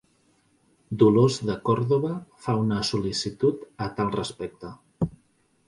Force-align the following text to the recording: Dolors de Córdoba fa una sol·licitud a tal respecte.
Dolors 1.03 1.37
de 1.49 1.57
Córdoba 1.69 2.11
fa 2.47 2.57
una 2.63 2.79
sol·licitud 2.93 3.63
a 3.89 3.91
tal 4.01 4.13
respecte. 4.19 4.73